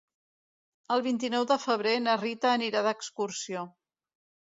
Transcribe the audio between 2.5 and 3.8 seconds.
anirà d'excursió.